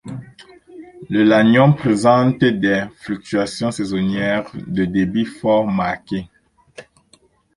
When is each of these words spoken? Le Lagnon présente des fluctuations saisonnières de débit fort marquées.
Le 1.11 1.21
Lagnon 1.23 1.73
présente 1.73 2.39
des 2.43 2.87
fluctuations 2.97 3.69
saisonnières 3.69 4.49
de 4.55 4.85
débit 4.85 5.25
fort 5.25 5.67
marquées. 5.67 6.27